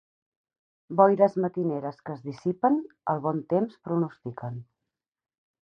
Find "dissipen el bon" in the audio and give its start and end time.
2.31-3.45